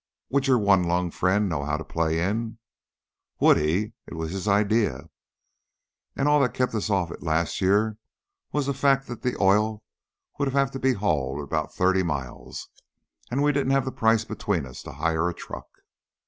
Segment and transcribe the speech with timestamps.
[0.29, 2.57] "Would your one lunged friend know how to play in?"
[3.39, 3.93] "Would he?
[4.07, 5.11] It was his idea,
[6.15, 7.97] and all that kept us off of it last year
[8.51, 9.83] was the fact that the oil
[10.39, 12.67] would have to be hauled about thirty miles,
[13.29, 15.67] and we didn't have the price between us to hire a truck."